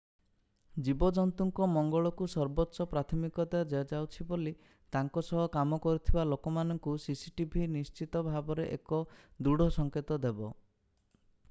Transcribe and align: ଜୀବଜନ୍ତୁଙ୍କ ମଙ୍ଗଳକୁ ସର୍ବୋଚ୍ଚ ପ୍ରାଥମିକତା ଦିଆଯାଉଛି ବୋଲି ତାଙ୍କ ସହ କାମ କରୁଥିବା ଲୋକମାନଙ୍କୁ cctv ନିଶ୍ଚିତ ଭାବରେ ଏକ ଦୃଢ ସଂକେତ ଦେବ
ଜୀବଜନ୍ତୁଙ୍କ 0.85 1.67
ମଙ୍ଗଳକୁ 1.73 2.27
ସର୍ବୋଚ୍ଚ 2.35 2.87
ପ୍ରାଥମିକତା 2.93 3.61
ଦିଆଯାଉଛି 3.73 4.25
ବୋଲି 4.31 4.55
ତାଙ୍କ 4.97 5.23
ସହ 5.29 5.47
କାମ 5.57 5.81
କରୁଥିବା 5.85 6.25
ଲୋକମାନଙ୍କୁ 6.31 6.97
cctv 7.07 7.69
ନିଶ୍ଚିତ 7.77 8.25
ଭାବରେ 8.31 8.69
ଏକ 8.81 9.05
ଦୃଢ 9.49 9.69
ସଂକେତ 9.79 10.19
ଦେବ 10.27 10.53